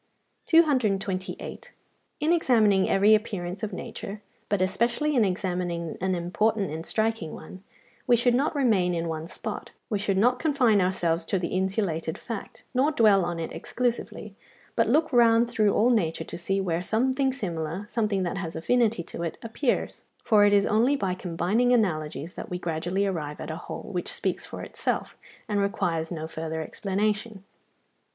228. 0.47 1.73
In 2.19 2.33
examining 2.33 2.89
every 2.89 3.13
appearance 3.13 3.61
of 3.61 3.71
nature, 3.71 4.19
but 4.49 4.59
especially 4.59 5.15
in 5.15 5.23
examining 5.23 5.95
an 6.01 6.15
important 6.15 6.71
and 6.71 6.87
striking 6.87 7.35
one, 7.35 7.63
we 8.07 8.15
should 8.15 8.33
not 8.33 8.55
remain 8.55 8.95
in 8.95 9.07
one 9.07 9.27
spot, 9.27 9.69
we 9.91 9.99
should 9.99 10.17
not 10.17 10.39
confine 10.39 10.81
ourselves 10.81 11.23
to 11.23 11.37
the 11.37 11.49
insulated 11.49 12.17
fact, 12.17 12.63
nor 12.73 12.91
dwell 12.91 13.23
on 13.23 13.37
it 13.39 13.51
exclusively, 13.51 14.35
but 14.75 14.89
look 14.89 15.13
round 15.13 15.47
through 15.47 15.71
all 15.71 15.91
nature 15.91 16.23
to 16.23 16.35
see 16.35 16.59
where 16.59 16.81
something 16.81 17.31
similar, 17.31 17.85
something 17.87 18.23
that 18.23 18.39
has 18.39 18.55
affinity 18.55 19.03
to 19.03 19.21
it, 19.21 19.37
appears: 19.43 20.01
for 20.23 20.43
it 20.45 20.51
is 20.51 20.65
only 20.65 20.95
by 20.95 21.13
combining 21.13 21.71
analogies 21.71 22.33
that 22.33 22.49
we 22.49 22.57
gradually 22.57 23.05
arrive 23.05 23.39
at 23.39 23.51
a 23.51 23.55
whole 23.55 23.91
which 23.93 24.11
speaks 24.11 24.47
for 24.47 24.63
itself, 24.63 25.15
and 25.47 25.59
requires 25.59 26.11
no 26.11 26.27
further 26.27 26.59
explanation. 26.63 27.43